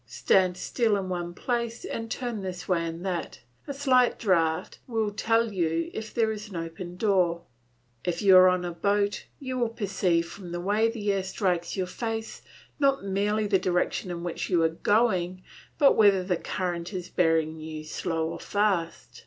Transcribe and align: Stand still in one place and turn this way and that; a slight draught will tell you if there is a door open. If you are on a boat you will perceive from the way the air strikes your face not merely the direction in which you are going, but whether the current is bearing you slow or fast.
Stand 0.07 0.57
still 0.57 0.97
in 0.97 1.09
one 1.09 1.35
place 1.35 1.85
and 1.85 2.09
turn 2.09 2.41
this 2.41 2.67
way 2.67 2.87
and 2.87 3.05
that; 3.05 3.41
a 3.67 3.73
slight 3.75 4.17
draught 4.17 4.79
will 4.87 5.11
tell 5.11 5.53
you 5.53 5.91
if 5.93 6.11
there 6.11 6.31
is 6.31 6.47
a 6.47 6.69
door 6.97 7.31
open. 7.35 7.45
If 8.03 8.19
you 8.23 8.35
are 8.35 8.47
on 8.49 8.65
a 8.65 8.71
boat 8.71 9.25
you 9.39 9.59
will 9.59 9.69
perceive 9.69 10.27
from 10.27 10.51
the 10.53 10.59
way 10.59 10.89
the 10.89 11.11
air 11.13 11.21
strikes 11.21 11.77
your 11.77 11.85
face 11.85 12.41
not 12.79 13.05
merely 13.05 13.45
the 13.45 13.59
direction 13.59 14.09
in 14.09 14.23
which 14.23 14.49
you 14.49 14.63
are 14.63 14.69
going, 14.69 15.43
but 15.77 15.95
whether 15.95 16.23
the 16.23 16.35
current 16.37 16.93
is 16.93 17.07
bearing 17.09 17.59
you 17.59 17.83
slow 17.83 18.27
or 18.27 18.39
fast. 18.39 19.19